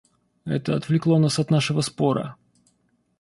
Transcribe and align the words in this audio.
Это 0.45 0.73
отвлекло 0.75 1.19
нас 1.19 1.37
от 1.37 1.51
нашего 1.51 1.81
спора. 1.81 2.35